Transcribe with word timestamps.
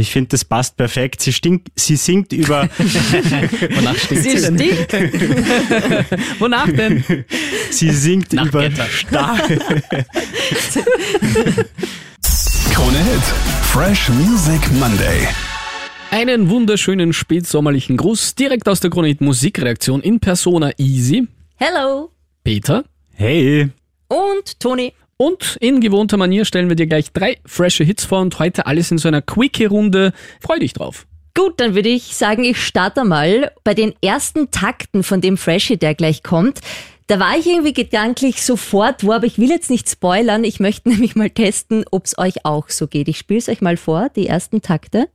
Ich 0.00 0.10
finde, 0.12 0.28
das 0.30 0.44
passt 0.46 0.76
perfekt. 0.78 1.20
Sie, 1.20 1.30
stinkt, 1.32 1.68
sie 1.76 1.96
singt 1.96 2.32
über. 2.32 2.68
Wonach 2.78 3.96
stinkt 3.96 4.24
Sie 4.24 4.38
sie 4.38 4.40
denn? 4.40 4.58
stinkt. 4.58 4.92
Wonach 6.40 6.72
denn? 6.72 7.04
Sie 7.70 7.90
singt 7.90 8.32
Nach 8.32 8.46
über 8.46 8.70
stark. 8.70 9.46
Krone 12.72 12.98
Hit. 12.98 13.22
Fresh 13.62 14.08
Music 14.08 14.60
Monday. 14.78 15.28
Einen 16.10 16.48
wunderschönen 16.48 17.12
spätsommerlichen 17.12 17.98
Gruß 17.98 18.34
direkt 18.36 18.68
aus 18.70 18.80
der 18.80 18.90
Chronit 18.90 19.20
Musikreaktion 19.20 20.00
in 20.00 20.18
Persona 20.18 20.72
Easy. 20.78 21.28
Hello. 21.56 22.10
Peter. 22.42 22.84
Hey, 23.14 23.68
Und 24.08 24.58
Toni. 24.58 24.94
Und 25.20 25.58
in 25.60 25.82
gewohnter 25.82 26.16
Manier 26.16 26.46
stellen 26.46 26.70
wir 26.70 26.76
dir 26.76 26.86
gleich 26.86 27.12
drei 27.12 27.36
frische 27.44 27.84
Hits 27.84 28.06
vor 28.06 28.22
und 28.22 28.38
heute 28.38 28.64
alles 28.64 28.90
in 28.90 28.96
so 28.96 29.06
einer 29.06 29.20
Quickie-Runde. 29.20 30.14
Freu 30.40 30.58
dich 30.58 30.72
drauf. 30.72 31.06
Gut, 31.36 31.60
dann 31.60 31.74
würde 31.74 31.90
ich 31.90 32.16
sagen, 32.16 32.42
ich 32.42 32.56
starte 32.56 33.04
mal 33.04 33.52
bei 33.62 33.74
den 33.74 33.92
ersten 34.02 34.50
Takten 34.50 35.02
von 35.02 35.20
dem 35.20 35.36
Freshie, 35.36 35.76
der 35.76 35.94
gleich 35.94 36.22
kommt. 36.22 36.60
Da 37.06 37.20
war 37.20 37.36
ich 37.36 37.46
irgendwie 37.46 37.74
gedanklich 37.74 38.42
sofort 38.42 39.04
wo, 39.04 39.12
aber 39.12 39.26
ich 39.26 39.36
will 39.36 39.50
jetzt 39.50 39.68
nicht 39.68 39.90
spoilern. 39.90 40.42
Ich 40.42 40.58
möchte 40.58 40.88
nämlich 40.88 41.14
mal 41.16 41.28
testen, 41.28 41.84
ob 41.90 42.06
es 42.06 42.16
euch 42.16 42.46
auch 42.46 42.70
so 42.70 42.86
geht. 42.86 43.06
Ich 43.06 43.18
spiele 43.18 43.40
es 43.40 43.50
euch 43.50 43.60
mal 43.60 43.76
vor, 43.76 44.08
die 44.16 44.26
ersten 44.26 44.62
Takte. 44.62 45.10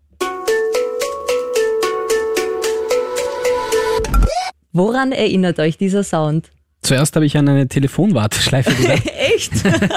Woran 4.71 5.11
erinnert 5.11 5.57
euch 5.57 5.79
dieser 5.79 6.03
Sound? 6.03 6.51
Zuerst 6.85 7.15
habe 7.15 7.25
ich 7.25 7.35
an 7.35 7.49
eine 7.49 7.67
Telefonwarteschleife 7.67 8.73
gedacht 8.81 9.03
Echt? 9.35 9.51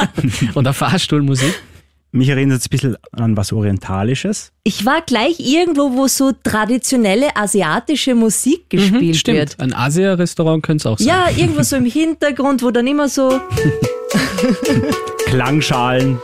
oder 0.56 0.72
Fahrstuhlmusik. 0.72 1.54
mich 2.12 2.30
erinnert 2.30 2.60
es 2.60 2.66
ein 2.66 2.70
bisschen 2.70 2.96
an 3.12 3.36
was 3.36 3.52
Orientalisches. 3.52 4.52
Ich 4.64 4.86
war 4.86 5.02
gleich 5.02 5.38
irgendwo, 5.38 5.92
wo 5.92 6.08
so 6.08 6.32
traditionelle 6.42 7.36
asiatische 7.36 8.14
Musik 8.14 8.70
gespielt 8.70 9.16
Stimmt, 9.16 9.38
wird. 9.38 9.60
ein 9.60 9.74
Asia-Restaurant 9.74 10.62
könnte 10.62 10.82
es 10.82 10.86
auch 10.86 10.98
sein. 10.98 11.08
Ja, 11.08 11.26
irgendwo 11.36 11.62
so 11.62 11.76
im 11.76 11.84
Hintergrund, 11.84 12.62
wo 12.62 12.70
dann 12.70 12.86
immer 12.86 13.10
so 13.10 13.38
Klangschalen. 15.26 16.18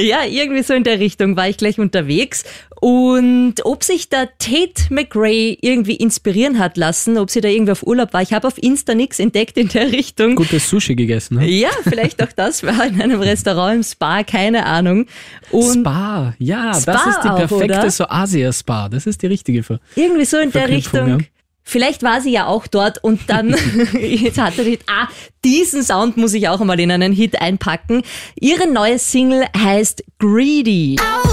Ja, 0.00 0.24
irgendwie 0.24 0.62
so 0.64 0.74
in 0.74 0.82
der 0.82 0.98
Richtung 0.98 1.36
war 1.36 1.48
ich 1.48 1.56
gleich 1.56 1.78
unterwegs. 1.78 2.42
Und 2.82 3.64
ob 3.64 3.84
sich 3.84 4.08
da 4.08 4.26
Tate 4.40 4.92
McRae 4.92 5.56
irgendwie 5.60 5.94
inspirieren 5.94 6.58
hat 6.58 6.76
lassen, 6.76 7.16
ob 7.16 7.30
sie 7.30 7.40
da 7.40 7.46
irgendwie 7.46 7.70
auf 7.70 7.84
Urlaub 7.84 8.12
war, 8.12 8.22
ich 8.22 8.32
habe 8.32 8.44
auf 8.48 8.60
Insta 8.60 8.96
nichts 8.96 9.20
entdeckt 9.20 9.56
in 9.56 9.68
der 9.68 9.92
Richtung. 9.92 10.34
Gutes 10.34 10.68
Sushi 10.68 10.96
gegessen. 10.96 11.36
Ne? 11.36 11.48
Ja, 11.48 11.68
vielleicht 11.84 12.20
auch 12.20 12.32
das 12.34 12.64
war 12.64 12.84
in 12.84 13.00
einem 13.00 13.20
Restaurant 13.20 13.76
im 13.76 13.82
Spa, 13.84 14.24
keine 14.24 14.66
Ahnung. 14.66 15.06
Und 15.52 15.82
Spa, 15.82 16.34
ja, 16.40 16.74
Spa 16.74 16.92
das 16.92 17.06
ist 17.06 17.20
die 17.22 17.28
auch, 17.28 17.36
perfekte 17.36 17.64
oder? 17.78 17.90
so 17.92 18.04
Asia-Spa. 18.08 18.88
Das 18.88 19.06
ist 19.06 19.22
die 19.22 19.28
richtige 19.28 19.62
für. 19.62 19.78
irgendwie 19.94 20.24
so 20.24 20.38
in 20.38 20.50
der 20.50 20.68
Richtung. 20.68 21.08
ja. 21.08 21.18
Vielleicht 21.62 22.02
war 22.02 22.20
sie 22.20 22.32
ja 22.32 22.46
auch 22.46 22.66
dort 22.66 23.04
und 23.04 23.20
dann 23.28 23.54
jetzt 24.00 24.40
hat 24.40 24.58
er 24.58 24.64
gedacht, 24.64 24.86
ah, 24.88 25.06
diesen 25.44 25.84
Sound 25.84 26.16
muss 26.16 26.34
ich 26.34 26.48
auch 26.48 26.58
mal 26.58 26.80
in 26.80 26.90
einen 26.90 27.12
Hit 27.12 27.40
einpacken. 27.40 28.02
Ihre 28.40 28.66
neue 28.68 28.98
Single 28.98 29.44
heißt 29.56 30.02
Greedy. 30.18 30.96
I 30.96 31.31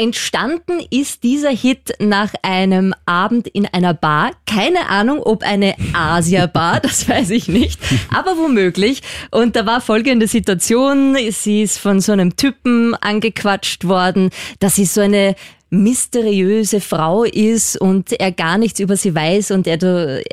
Entstanden 0.00 0.80
ist 0.90 1.24
dieser 1.24 1.50
Hit 1.50 1.92
nach 1.98 2.32
einem 2.42 2.94
Abend 3.04 3.48
in 3.48 3.66
einer 3.66 3.94
Bar. 3.94 4.30
Keine 4.46 4.88
Ahnung, 4.88 5.18
ob 5.20 5.42
eine 5.42 5.74
Asia-Bar, 5.92 6.78
das 6.82 7.08
weiß 7.08 7.30
ich 7.30 7.48
nicht, 7.48 7.80
aber 8.14 8.38
womöglich. 8.38 9.02
Und 9.32 9.56
da 9.56 9.66
war 9.66 9.80
folgende 9.80 10.28
Situation. 10.28 11.16
Sie 11.30 11.62
ist 11.62 11.78
von 11.78 12.00
so 12.00 12.12
einem 12.12 12.36
Typen 12.36 12.94
angequatscht 12.94 13.88
worden, 13.88 14.30
dass 14.60 14.76
sie 14.76 14.84
so 14.84 15.00
eine 15.00 15.34
mysteriöse 15.70 16.80
Frau 16.80 17.24
ist 17.24 17.78
und 17.78 18.12
er 18.12 18.32
gar 18.32 18.56
nichts 18.56 18.80
über 18.80 18.96
sie 18.96 19.14
weiß 19.14 19.50
und 19.50 19.66
er, 19.66 19.82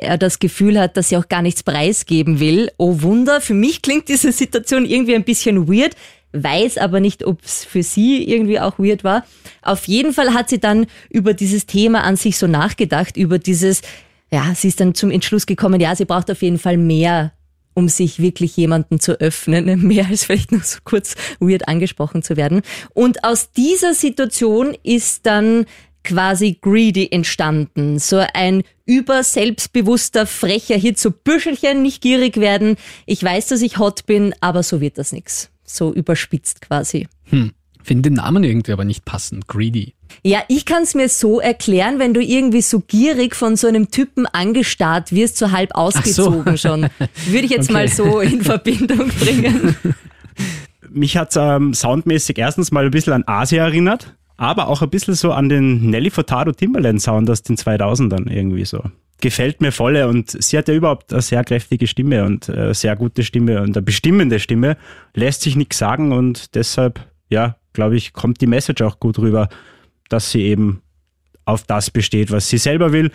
er 0.00 0.16
das 0.16 0.38
Gefühl 0.38 0.80
hat, 0.80 0.96
dass 0.96 1.10
sie 1.10 1.16
auch 1.16 1.28
gar 1.28 1.42
nichts 1.42 1.62
preisgeben 1.62 2.40
will. 2.40 2.70
Oh 2.78 3.02
Wunder, 3.02 3.40
für 3.40 3.52
mich 3.52 3.82
klingt 3.82 4.08
diese 4.08 4.32
Situation 4.32 4.86
irgendwie 4.86 5.14
ein 5.14 5.24
bisschen 5.24 5.68
weird 5.68 5.94
weiß 6.42 6.78
aber 6.78 7.00
nicht, 7.00 7.24
ob 7.24 7.44
es 7.44 7.64
für 7.64 7.82
sie 7.82 8.28
irgendwie 8.28 8.60
auch 8.60 8.78
weird 8.78 9.04
war. 9.04 9.24
Auf 9.62 9.86
jeden 9.86 10.12
Fall 10.12 10.34
hat 10.34 10.48
sie 10.48 10.58
dann 10.58 10.86
über 11.10 11.34
dieses 11.34 11.66
Thema 11.66 12.02
an 12.04 12.16
sich 12.16 12.38
so 12.38 12.46
nachgedacht, 12.46 13.16
über 13.16 13.38
dieses, 13.38 13.82
ja, 14.30 14.54
sie 14.54 14.68
ist 14.68 14.80
dann 14.80 14.94
zum 14.94 15.10
Entschluss 15.10 15.46
gekommen, 15.46 15.80
ja, 15.80 15.94
sie 15.94 16.04
braucht 16.04 16.30
auf 16.30 16.42
jeden 16.42 16.58
Fall 16.58 16.76
mehr, 16.76 17.32
um 17.74 17.88
sich 17.88 18.20
wirklich 18.20 18.56
jemanden 18.56 19.00
zu 19.00 19.20
öffnen, 19.20 19.82
mehr 19.86 20.06
als 20.06 20.24
vielleicht 20.24 20.52
nur 20.52 20.62
so 20.62 20.78
kurz 20.84 21.14
weird 21.40 21.68
angesprochen 21.68 22.22
zu 22.22 22.36
werden. 22.36 22.62
Und 22.94 23.24
aus 23.24 23.52
dieser 23.52 23.94
Situation 23.94 24.76
ist 24.82 25.26
dann 25.26 25.66
quasi 26.06 26.56
Greedy 26.60 27.08
entstanden. 27.10 27.98
So 27.98 28.22
ein 28.32 28.62
über 28.86 29.22
selbstbewusster, 29.22 30.26
frecher 30.26 30.76
Hit, 30.76 30.98
so 30.98 31.10
Büschelchen, 31.10 31.82
nicht 31.82 32.00
gierig 32.00 32.36
werden. 32.38 32.76
Ich 33.04 33.22
weiß, 33.22 33.48
dass 33.48 33.60
ich 33.60 33.78
hot 33.78 34.06
bin, 34.06 34.34
aber 34.40 34.62
so 34.62 34.80
wird 34.80 34.98
das 34.98 35.12
nix. 35.12 35.50
So 35.66 35.92
überspitzt 35.92 36.60
quasi. 36.62 37.08
Hm. 37.24 37.52
Finde 37.82 38.10
den 38.10 38.14
Namen 38.14 38.42
irgendwie 38.42 38.72
aber 38.72 38.84
nicht 38.84 39.04
passend. 39.04 39.46
Greedy. 39.46 39.94
Ja, 40.24 40.40
ich 40.48 40.64
kann 40.64 40.82
es 40.82 40.94
mir 40.96 41.08
so 41.08 41.38
erklären, 41.40 41.98
wenn 42.00 42.14
du 42.14 42.20
irgendwie 42.20 42.62
so 42.62 42.80
gierig 42.80 43.36
von 43.36 43.54
so 43.56 43.68
einem 43.68 43.90
Typen 43.92 44.26
angestarrt 44.26 45.12
wirst, 45.12 45.36
so 45.36 45.52
halb 45.52 45.72
ausgezogen 45.74 46.58
schon. 46.58 46.82
Würde 47.26 47.44
ich 47.44 47.50
jetzt 47.50 47.66
Okay. 47.70 47.72
mal 47.72 47.88
so 47.88 48.20
in 48.20 48.42
Verbindung 48.42 49.08
bringen. 49.08 49.76
Mich 50.90 51.16
hat 51.16 51.34
ähm, 51.36 51.74
soundmäßig 51.74 52.38
erstens 52.38 52.72
mal 52.72 52.84
ein 52.86 52.90
bisschen 52.90 53.12
an 53.12 53.24
Asia 53.26 53.64
erinnert, 53.64 54.16
aber 54.36 54.68
auch 54.68 54.82
ein 54.82 54.90
bisschen 54.90 55.14
so 55.14 55.32
an 55.32 55.48
den 55.48 55.90
Nelly 55.90 56.10
Furtado 56.10 56.52
Timberland 56.52 57.00
Sound 57.02 57.28
aus 57.30 57.42
den 57.42 57.56
2000ern 57.56 58.30
irgendwie 58.30 58.64
so. 58.64 58.82
Gefällt 59.20 59.60
mir 59.60 59.72
volle 59.72 60.08
und 60.08 60.30
sie 60.42 60.58
hat 60.58 60.68
ja 60.68 60.74
überhaupt 60.74 61.12
eine 61.12 61.22
sehr 61.22 61.42
kräftige 61.42 61.86
Stimme 61.86 62.24
und 62.24 62.48
äh, 62.48 62.74
sehr 62.74 62.96
gute 62.96 63.22
Stimme 63.22 63.62
und 63.62 63.76
eine 63.76 63.82
bestimmende 63.82 64.38
Stimme, 64.40 64.76
lässt 65.14 65.42
sich 65.42 65.56
nichts 65.56 65.78
sagen 65.78 66.12
und 66.12 66.54
deshalb, 66.54 67.00
ja, 67.30 67.56
glaube 67.72 67.96
ich, 67.96 68.12
kommt 68.12 68.40
die 68.40 68.46
Message 68.46 68.82
auch 68.82 69.00
gut 69.00 69.18
rüber, 69.18 69.48
dass 70.08 70.30
sie 70.30 70.42
eben 70.42 70.82
auf 71.46 71.62
das 71.62 71.90
besteht, 71.90 72.30
was 72.30 72.48
sie 72.48 72.58
selber 72.58 72.92
will. 72.92 73.10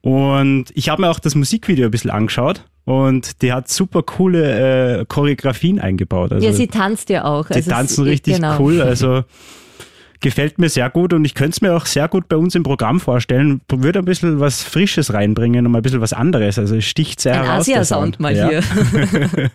Und 0.00 0.66
ich 0.74 0.88
habe 0.88 1.02
mir 1.02 1.10
auch 1.10 1.20
das 1.20 1.34
Musikvideo 1.34 1.84
ein 1.84 1.90
bisschen 1.90 2.10
angeschaut 2.10 2.64
und 2.84 3.42
die 3.42 3.52
hat 3.52 3.68
super 3.68 4.02
coole 4.02 5.00
äh, 5.00 5.04
Choreografien 5.06 5.78
eingebaut. 5.78 6.32
Also 6.32 6.46
Ja, 6.46 6.52
sie 6.52 6.66
tanzt 6.66 7.10
ja 7.10 7.24
auch. 7.24 7.46
die 7.46 7.54
Also 7.54 7.70
tanzen 7.70 8.04
richtig 8.04 8.36
genau. 8.36 8.58
cool, 8.58 8.80
also 8.82 9.24
gefällt 10.24 10.58
mir 10.58 10.70
sehr 10.70 10.88
gut 10.88 11.12
und 11.12 11.24
ich 11.26 11.34
könnte 11.34 11.50
es 11.50 11.60
mir 11.60 11.76
auch 11.76 11.84
sehr 11.84 12.08
gut 12.08 12.28
bei 12.28 12.36
uns 12.36 12.54
im 12.54 12.62
Programm 12.62 12.98
vorstellen. 12.98 13.60
Würde 13.70 13.98
ein 13.98 14.04
bisschen 14.06 14.40
was 14.40 14.62
Frisches 14.62 15.12
reinbringen 15.12 15.66
und 15.66 15.72
mal 15.72 15.78
ein 15.80 15.82
bisschen 15.82 16.00
was 16.00 16.14
anderes. 16.14 16.58
Also 16.58 16.76
es 16.76 16.86
sticht 16.86 17.20
sehr 17.20 17.34
Ein 17.34 17.44
heraus. 17.44 17.60
Asia-Sound 17.68 18.18
mal 18.20 18.34
Ja. 18.34 18.48
hier. 18.48 18.62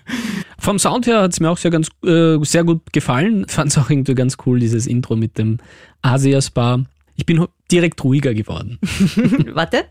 Vom 0.59 0.77
Sound 0.77 1.07
her 1.07 1.21
hat 1.23 1.31
es 1.33 1.39
mir 1.39 1.49
auch 1.49 1.57
sehr, 1.57 1.71
ganz, 1.71 1.89
äh, 2.05 2.37
sehr 2.43 2.63
gut 2.63 2.93
gefallen. 2.93 3.45
Fand 3.49 3.71
es 3.71 3.77
auch 3.79 3.89
irgendwie 3.89 4.13
ganz 4.13 4.37
cool, 4.45 4.59
dieses 4.59 4.85
Intro 4.87 5.15
mit 5.15 5.37
dem 5.39 5.57
Asia-Spa. 6.03 6.83
Ich 7.15 7.25
bin 7.25 7.45
direkt 7.71 8.03
ruhiger 8.03 8.33
geworden. 8.35 8.77
Warte. 9.53 9.85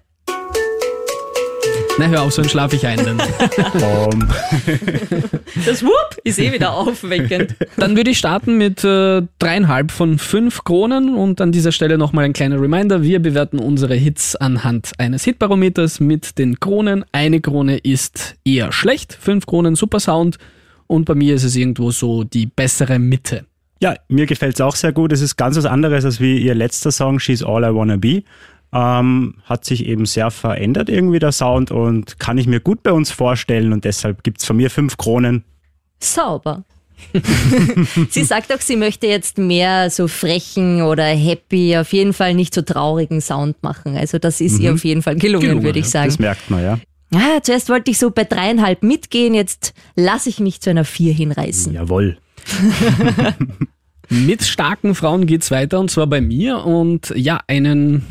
Na, 1.99 2.07
hör 2.07 2.23
auf, 2.23 2.33
so 2.33 2.45
schlafe 2.45 2.77
ich 2.77 2.87
ein. 2.87 2.99
Dann. 3.05 3.19
Das 5.67 5.83
Whoop 5.83 6.17
ist 6.25 6.39
eh 6.39 6.53
wieder 6.53 6.73
aufweckend. 6.73 7.57
dann 7.77 7.97
würde 7.97 8.11
ich 8.11 8.19
starten 8.19 8.57
mit 8.59 8.85
äh, 8.85 9.23
dreieinhalb 9.39 9.91
von 9.91 10.19
fünf 10.19 10.63
Kronen 10.65 11.15
und 11.15 11.41
an 11.41 11.51
dieser 11.53 11.73
Stelle 11.73 11.99
nochmal 11.99 12.25
ein 12.25 12.33
kleiner 12.33 12.61
Reminder. 12.61 13.03
Wir 13.03 13.21
bewerten 13.21 13.59
unsere 13.59 13.95
Hits 13.95 14.37
anhand 14.37 14.93
eines 14.99 15.25
Hitbarometers 15.25 16.01
mit 16.01 16.39
den 16.39 16.61
Kronen. 16.61 17.05
Eine 17.13 17.41
Krone 17.41 17.79
ist 17.79 18.37
eher 18.45 18.71
schlecht, 18.73 19.17
fünf 19.21 19.47
Kronen 19.47 19.75
super 19.75 20.01
Sound 20.01 20.39
und 20.87 21.05
bei 21.07 21.15
mir 21.15 21.35
ist 21.35 21.45
es 21.45 21.57
irgendwo 21.57 21.91
so 21.91 22.25
die 22.25 22.47
bessere 22.47 22.99
Mitte. 22.99 23.45
ja, 23.81 23.95
mir 24.09 24.27
gefällt 24.27 24.55
es 24.55 24.61
auch 24.61 24.77
sehr 24.77 24.93
gut. 24.93 25.13
Es 25.13 25.21
ist 25.23 25.37
ganz 25.37 25.57
was 25.57 25.67
anderes 25.67 26.05
als 26.05 26.21
wie 26.21 26.39
ihr 26.39 26.55
letzter 26.55 26.93
Song, 26.93 27.19
She's 27.19 27.43
All 27.43 27.65
I 27.65 27.75
Wanna 27.75 27.97
Be. 27.97 28.23
Ähm, 28.73 29.37
hat 29.45 29.65
sich 29.65 29.87
eben 29.87 30.05
sehr 30.05 30.31
verändert 30.31 30.91
irgendwie 30.91 31.19
der 31.19 31.33
Sound 31.33 31.71
und 31.71 32.19
kann 32.19 32.37
ich 32.37 32.47
mir 32.47 32.61
gut 32.61 32.83
bei 32.83 32.93
uns 32.93 33.11
vorstellen 33.11 33.73
und 33.73 33.85
deshalb 33.85 34.23
gibt 34.23 34.41
es 34.41 34.47
von 34.47 34.59
mir 34.59 34.71
fünf 34.71 34.99
Kronen. 34.99 35.45
Sauber. 36.01 36.65
sie 38.11 38.25
sagt 38.25 38.53
auch, 38.53 38.61
sie 38.61 38.77
möchte 38.77 39.07
jetzt 39.07 39.39
mehr 39.39 39.91
so 39.91 40.09
frechen 40.09 40.83
oder 40.83 41.05
happy, 41.05 41.77
auf 41.77 41.93
jeden 41.93 42.13
Fall 42.13 42.35
nicht 42.35 42.53
so 42.53 42.63
traurigen 42.63 43.21
Sound 43.21 43.63
machen. 43.63 43.97
Also 43.97 44.19
das 44.19 44.41
ist 44.41 44.59
ihr 44.59 44.75
auf 44.75 44.85
jeden 44.85 45.03
Fall 45.03 45.17
gelungen, 45.17 45.43
Gelungen, 45.43 45.65
würde 45.65 45.79
ich 45.79 45.87
ja. 45.87 45.91
sagen. 45.91 46.09
Das 46.09 46.19
merkt 46.19 46.51
man, 46.51 46.63
ja. 46.63 46.79
Ah, 47.15 47.41
zuerst 47.43 47.71
wollte 47.71 47.91
ich 47.91 47.99
so 47.99 48.11
bei 48.11 48.25
dreieinhalb 48.25 48.83
mitgehen, 48.83 49.33
jetzt 49.33 49.73
lasse 49.97 50.29
ich 50.29 50.41
mich 50.41 50.61
zu 50.61 50.71
einer 50.71 50.85
vier 50.85 51.13
hinreißen. 51.13 51.73
Jawohl. 51.73 52.19
Mit 54.11 54.43
starken 54.43 54.95
Frauen 54.95 55.27
geht's 55.27 55.51
weiter 55.51 55.81
und 55.81 55.91
zwar 55.91 56.07
bei 56.07 56.21
mir 56.21 56.65
und 56.65 57.13
ja, 57.17 57.41
einen 57.47 58.05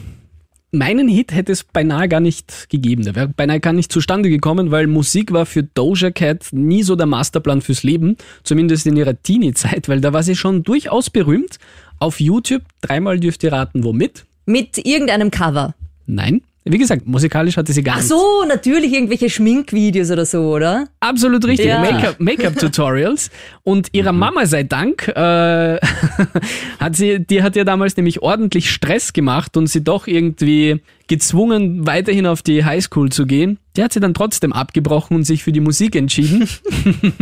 meinen 0.71 1.07
Hit 1.07 1.33
hätte 1.33 1.51
es 1.51 1.63
beinahe 1.63 2.07
gar 2.07 2.19
nicht 2.19 2.69
gegeben. 2.69 3.03
Der 3.03 3.15
wäre 3.15 3.27
beinahe 3.27 3.59
gar 3.59 3.73
nicht 3.73 3.91
zustande 3.91 4.29
gekommen, 4.29 4.71
weil 4.71 4.87
Musik 4.87 5.31
war 5.31 5.45
für 5.45 5.63
Doja 5.63 6.11
Cat 6.11 6.47
nie 6.51 6.83
so 6.83 6.95
der 6.95 7.05
Masterplan 7.05 7.61
fürs 7.61 7.83
Leben, 7.83 8.17
zumindest 8.43 8.85
in 8.87 8.97
ihrer 8.97 9.21
Teenie-Zeit, 9.21 9.89
weil 9.89 10.01
da 10.01 10.13
war 10.13 10.23
sie 10.23 10.35
schon 10.35 10.63
durchaus 10.63 11.09
berühmt. 11.09 11.59
Auf 11.99 12.19
YouTube, 12.19 12.63
dreimal 12.81 13.19
dürft 13.19 13.43
ihr 13.43 13.51
raten, 13.51 13.83
womit? 13.83 14.25
Mit 14.45 14.77
irgendeinem 14.85 15.31
Cover. 15.31 15.73
Nein. 16.05 16.41
Wie 16.69 16.77
gesagt, 16.77 17.07
musikalisch 17.07 17.57
hatte 17.57 17.73
sie 17.73 17.83
gar 17.83 17.95
Ach 17.95 17.97
nichts. 17.97 18.09
so, 18.09 18.43
natürlich 18.47 18.93
irgendwelche 18.93 19.29
Schminkvideos 19.29 20.11
oder 20.11 20.25
so, 20.25 20.53
oder? 20.53 20.87
Absolut 20.99 21.45
richtig. 21.45 21.67
Ja. 21.67 21.79
Make-up- 21.81 22.19
Make-up-Tutorials. 22.19 23.29
Und 23.63 23.89
ihrer 23.93 24.11
Mama 24.13 24.45
sei 24.45 24.63
Dank 24.63 25.07
äh, 25.09 25.77
hat 26.79 26.95
sie, 26.95 27.19
die 27.25 27.43
hat 27.43 27.55
ja 27.55 27.63
damals 27.63 27.95
nämlich 27.97 28.21
ordentlich 28.21 28.69
Stress 28.71 29.13
gemacht 29.13 29.57
und 29.57 29.67
sie 29.67 29.83
doch 29.83 30.07
irgendwie 30.07 30.81
gezwungen, 31.07 31.87
weiterhin 31.87 32.25
auf 32.25 32.41
die 32.41 32.65
Highschool 32.65 33.09
zu 33.11 33.25
gehen. 33.25 33.59
Die 33.77 33.83
hat 33.83 33.93
sie 33.93 33.99
dann 33.99 34.13
trotzdem 34.13 34.51
abgebrochen 34.53 35.15
und 35.15 35.23
sich 35.23 35.43
für 35.43 35.51
die 35.51 35.59
Musik 35.61 35.95
entschieden. 35.95 36.47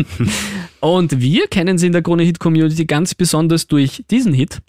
und 0.80 1.22
wir 1.22 1.48
kennen 1.48 1.78
sie 1.78 1.88
in 1.88 1.92
der 1.92 2.02
Krone 2.02 2.24
Hit 2.24 2.40
Community 2.40 2.86
ganz 2.86 3.14
besonders 3.14 3.68
durch 3.68 4.04
diesen 4.10 4.34
Hit. 4.34 4.62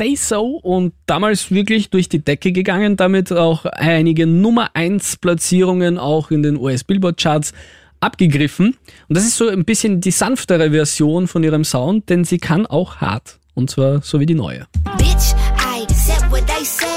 Say 0.00 0.14
So 0.16 0.56
und 0.62 0.94
damals 1.04 1.50
wirklich 1.50 1.90
durch 1.90 2.08
die 2.08 2.24
Decke 2.24 2.52
gegangen, 2.52 2.96
damit 2.96 3.30
auch 3.32 3.66
einige 3.66 4.26
Nummer 4.26 4.70
1 4.72 5.18
Platzierungen 5.18 5.98
auch 5.98 6.30
in 6.30 6.42
den 6.42 6.56
US 6.56 6.84
Billboard 6.84 7.20
Charts 7.20 7.52
abgegriffen. 8.00 8.78
Und 9.08 9.14
das 9.14 9.24
ist 9.24 9.36
so 9.36 9.48
ein 9.48 9.66
bisschen 9.66 10.00
die 10.00 10.10
sanftere 10.10 10.70
Version 10.70 11.28
von 11.28 11.44
ihrem 11.44 11.64
Sound, 11.64 12.08
denn 12.08 12.24
sie 12.24 12.38
kann 12.38 12.64
auch 12.64 12.96
hart. 12.96 13.38
Und 13.52 13.68
zwar 13.68 14.00
so 14.00 14.18
wie 14.20 14.24
die 14.24 14.34
neue. 14.34 14.66
Bitch, 14.96 15.34
I 15.58 15.84
said 15.92 16.22
what 16.30 16.44
I 16.48 16.64
said. 16.64 16.89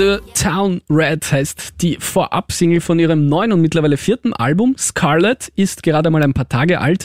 The 0.00 0.16
Town 0.32 0.80
Red 0.88 1.30
heißt 1.30 1.74
die 1.82 1.98
Vorab-Single 2.00 2.80
von 2.80 2.98
ihrem 2.98 3.26
neuen 3.26 3.52
und 3.52 3.60
mittlerweile 3.60 3.98
vierten 3.98 4.32
Album. 4.32 4.74
Scarlet 4.78 5.52
ist 5.56 5.82
gerade 5.82 6.08
mal 6.08 6.22
ein 6.22 6.32
paar 6.32 6.48
Tage 6.48 6.80
alt. 6.80 7.04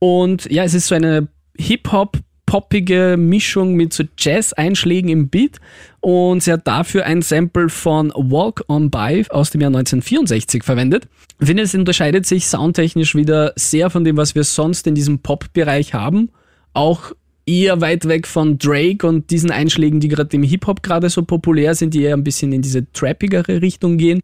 Und 0.00 0.50
ja, 0.50 0.64
es 0.64 0.74
ist 0.74 0.88
so 0.88 0.96
eine 0.96 1.28
Hip-Hop, 1.56 2.18
poppige 2.44 3.14
Mischung 3.16 3.74
mit 3.74 3.92
so 3.92 4.02
Jazz-Einschlägen 4.18 5.08
im 5.08 5.28
Beat. 5.28 5.58
Und 6.00 6.42
sie 6.42 6.52
hat 6.52 6.66
dafür 6.66 7.06
ein 7.06 7.22
Sample 7.22 7.68
von 7.68 8.10
Walk 8.16 8.64
On 8.66 8.90
By 8.90 9.24
aus 9.30 9.50
dem 9.50 9.60
Jahr 9.60 9.68
1964 9.68 10.64
verwendet. 10.64 11.06
Ich 11.38 11.46
finde, 11.46 11.62
es 11.62 11.76
unterscheidet 11.76 12.26
sich 12.26 12.48
soundtechnisch 12.48 13.14
wieder 13.14 13.52
sehr 13.54 13.88
von 13.88 14.02
dem, 14.02 14.16
was 14.16 14.34
wir 14.34 14.42
sonst 14.42 14.88
in 14.88 14.96
diesem 14.96 15.20
Pop-Bereich 15.20 15.94
haben. 15.94 16.32
Auch 16.72 17.12
eher 17.46 17.80
weit 17.80 18.06
weg 18.06 18.26
von 18.26 18.58
Drake 18.58 19.06
und 19.06 19.30
diesen 19.30 19.50
Einschlägen, 19.50 20.00
die 20.00 20.08
gerade 20.08 20.36
im 20.36 20.42
Hip-Hop 20.42 20.82
gerade 20.82 21.08
so 21.08 21.22
populär 21.22 21.74
sind, 21.74 21.94
die 21.94 22.02
eher 22.02 22.14
ein 22.14 22.24
bisschen 22.24 22.52
in 22.52 22.60
diese 22.60 22.90
trappigere 22.92 23.62
Richtung 23.62 23.96
gehen. 23.96 24.20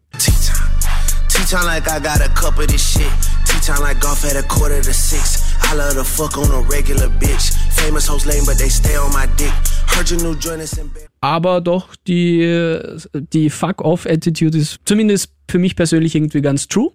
Aber 11.21 11.61
doch 11.61 11.95
die, 12.07 12.77
die 13.13 13.49
Fuck-Off-Attitude 13.49 14.57
ist 14.57 14.79
zumindest 14.85 15.31
für 15.49 15.59
mich 15.59 15.75
persönlich 15.75 16.15
irgendwie 16.15 16.41
ganz 16.41 16.67
true. 16.67 16.91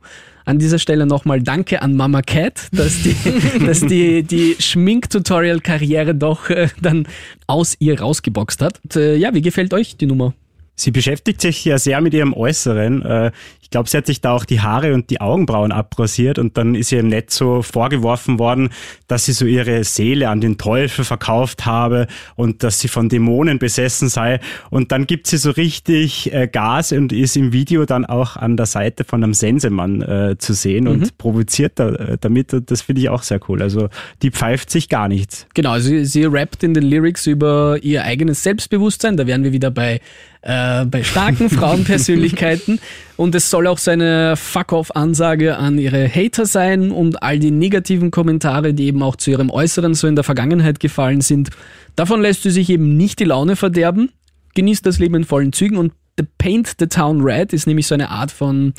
An 0.48 0.58
dieser 0.58 0.78
Stelle 0.78 1.04
nochmal 1.04 1.42
Danke 1.42 1.82
an 1.82 1.94
Mama 1.94 2.22
Cat, 2.22 2.68
dass 2.72 3.02
die, 3.02 3.14
dass 3.66 3.82
die, 3.82 4.22
die 4.22 4.56
Schmink-Tutorial-Karriere 4.58 6.14
doch 6.14 6.48
äh, 6.48 6.68
dann 6.80 7.06
aus 7.46 7.76
ihr 7.80 8.00
rausgeboxt 8.00 8.62
hat. 8.62 8.80
Und, 8.82 8.96
äh, 8.96 9.14
ja, 9.16 9.34
wie 9.34 9.42
gefällt 9.42 9.74
euch 9.74 9.98
die 9.98 10.06
Nummer? 10.06 10.32
Sie 10.80 10.90
beschäftigt 10.92 11.40
sich 11.40 11.64
ja 11.64 11.76
sehr 11.78 12.00
mit 12.00 12.14
ihrem 12.14 12.32
Äußeren. 12.32 13.02
Äh, 13.02 13.30
Ich 13.60 13.70
glaube, 13.70 13.86
sie 13.90 13.98
hat 13.98 14.06
sich 14.06 14.22
da 14.22 14.32
auch 14.32 14.46
die 14.46 14.62
Haare 14.62 14.94
und 14.94 15.10
die 15.10 15.20
Augenbrauen 15.20 15.72
abrasiert 15.72 16.38
und 16.38 16.56
dann 16.56 16.74
ist 16.74 16.90
ihr 16.90 17.00
im 17.00 17.08
Netz 17.08 17.36
so 17.36 17.60
vorgeworfen 17.60 18.38
worden, 18.38 18.70
dass 19.08 19.26
sie 19.26 19.32
so 19.32 19.44
ihre 19.44 19.84
Seele 19.84 20.30
an 20.30 20.40
den 20.40 20.56
Teufel 20.56 21.04
verkauft 21.04 21.66
habe 21.66 22.06
und 22.34 22.62
dass 22.62 22.80
sie 22.80 22.88
von 22.88 23.10
Dämonen 23.10 23.58
besessen 23.58 24.08
sei. 24.08 24.40
Und 24.70 24.90
dann 24.90 25.06
gibt 25.06 25.26
sie 25.26 25.36
so 25.36 25.50
richtig 25.50 26.32
äh, 26.32 26.48
Gas 26.48 26.92
und 26.92 27.12
ist 27.12 27.36
im 27.36 27.52
Video 27.52 27.84
dann 27.84 28.06
auch 28.06 28.36
an 28.36 28.56
der 28.56 28.64
Seite 28.64 29.04
von 29.04 29.22
einem 29.22 29.34
Sensemann 29.34 30.00
äh, 30.00 30.36
zu 30.38 30.54
sehen 30.54 30.88
und 30.88 31.18
provoziert 31.18 31.72
da, 31.74 32.16
damit. 32.18 32.56
Das 32.70 32.80
finde 32.80 33.02
ich 33.02 33.10
auch 33.10 33.22
sehr 33.22 33.40
cool. 33.50 33.60
Also 33.60 33.90
die 34.22 34.30
pfeift 34.30 34.70
sich 34.70 34.88
gar 34.88 35.08
nichts. 35.08 35.46
Genau, 35.52 35.78
sie, 35.78 36.06
sie 36.06 36.24
rappt 36.24 36.62
in 36.62 36.72
den 36.72 36.84
Lyrics 36.84 37.26
über 37.26 37.76
ihr 37.82 38.04
eigenes 38.04 38.42
Selbstbewusstsein. 38.42 39.18
Da 39.18 39.26
wären 39.26 39.44
wir 39.44 39.52
wieder 39.52 39.70
bei, 39.70 40.00
äh, 40.42 40.84
bei 40.84 41.02
starken 41.02 41.50
Frauenpersönlichkeiten. 41.50 42.80
Und 43.16 43.34
es 43.34 43.50
soll 43.50 43.66
auch 43.66 43.78
so 43.78 43.90
eine 43.90 44.36
Fuck-off-Ansage 44.36 45.56
an 45.56 45.78
ihre 45.78 46.08
Hater 46.08 46.46
sein 46.46 46.92
und 46.92 47.20
all 47.20 47.40
die 47.40 47.50
negativen 47.50 48.12
Kommentare, 48.12 48.74
die 48.74 48.84
eben 48.84 49.02
auch 49.02 49.16
zu 49.16 49.32
ihrem 49.32 49.50
Äußeren 49.50 49.94
so 49.94 50.06
in 50.06 50.14
der 50.14 50.22
Vergangenheit 50.22 50.78
gefallen 50.78 51.20
sind. 51.20 51.50
Davon 51.96 52.22
lässt 52.22 52.44
sie 52.44 52.52
sich 52.52 52.70
eben 52.70 52.96
nicht 52.96 53.18
die 53.18 53.24
Laune 53.24 53.56
verderben, 53.56 54.12
genießt 54.54 54.86
das 54.86 55.00
Leben 55.00 55.16
in 55.16 55.24
vollen 55.24 55.52
Zügen 55.52 55.78
und 55.78 55.92
The 56.16 56.26
Paint 56.38 56.76
the 56.78 56.86
Town 56.86 57.22
Red 57.22 57.52
ist 57.52 57.66
nämlich 57.66 57.88
so 57.88 57.94
eine 57.94 58.10
Art 58.10 58.30
von 58.30 58.72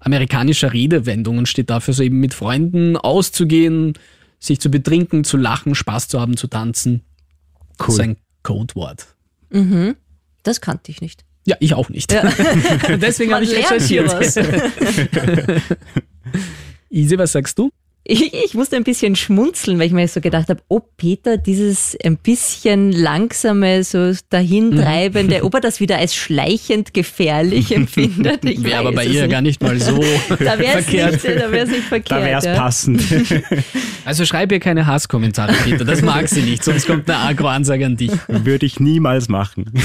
amerikanischer 0.00 0.72
Redewendung 0.72 1.38
und 1.38 1.48
steht 1.48 1.70
dafür 1.70 1.94
so 1.94 2.02
eben 2.02 2.20
mit 2.20 2.32
Freunden 2.34 2.96
auszugehen, 2.96 3.94
sich 4.38 4.60
zu 4.60 4.70
betrinken, 4.70 5.24
zu 5.24 5.36
lachen, 5.36 5.74
Spaß 5.74 6.08
zu 6.08 6.20
haben, 6.20 6.36
zu 6.36 6.46
tanzen. 6.46 7.02
Das 7.78 7.88
ist 7.88 8.00
ein 8.00 8.16
Codewort. 8.42 9.06
Das 10.44 10.60
kannte 10.60 10.92
ich 10.92 11.00
nicht. 11.00 11.24
Ja, 11.46 11.56
ich 11.60 11.74
auch 11.74 11.88
nicht. 11.90 12.10
Deswegen 12.88 13.32
Man 13.32 13.42
habe 13.42 13.44
ich 13.44 13.56
recherchiert. 13.56 14.14
Easy, 16.90 17.18
was 17.18 17.32
sagst 17.32 17.58
du? 17.58 17.70
Ich, 18.06 18.34
ich 18.34 18.52
musste 18.52 18.76
ein 18.76 18.84
bisschen 18.84 19.16
schmunzeln, 19.16 19.78
weil 19.78 19.86
ich 19.86 19.92
mir 19.94 20.06
so 20.08 20.20
gedacht 20.20 20.50
habe, 20.50 20.60
ob 20.68 20.94
Peter 20.98 21.38
dieses 21.38 21.96
ein 22.04 22.18
bisschen 22.18 22.92
langsame, 22.92 23.82
so 23.82 24.12
dahintreibende, 24.28 25.42
ob 25.42 25.54
er 25.54 25.60
das 25.62 25.80
wieder 25.80 25.96
als 25.96 26.14
schleichend 26.14 26.92
gefährlich 26.92 27.72
empfindet. 27.74 28.44
Ich 28.44 28.62
Wäre 28.62 28.80
aber 28.80 28.92
bei 28.92 29.06
es 29.06 29.12
ihr 29.12 29.22
nicht. 29.22 29.30
gar 29.30 29.40
nicht 29.40 29.62
mal 29.62 29.80
so 29.80 29.98
Da 30.28 30.58
wäre 30.58 30.80
es 30.80 30.84
verkehrt. 30.84 31.12
nicht, 31.12 31.24
da 31.24 31.50
wär's 31.50 31.70
nicht 31.70 31.84
verkehrt. 31.84 32.20
Da 32.20 32.24
wäre 32.26 32.38
es 32.38 32.44
ja. 32.44 32.54
passend. 32.56 33.02
Also 34.06 34.26
schreib 34.26 34.52
ihr 34.52 34.60
keine 34.60 34.86
Hasskommentare, 34.86 35.54
Peter. 35.64 35.86
Das 35.86 36.02
mag 36.02 36.28
sie 36.28 36.42
nicht, 36.42 36.62
sonst 36.62 36.86
kommt 36.86 37.08
eine 37.08 37.20
Agro-Ansage 37.20 37.86
an 37.86 37.96
dich. 37.96 38.10
Würde 38.28 38.66
ich 38.66 38.78
niemals 38.78 39.30
machen. 39.30 39.72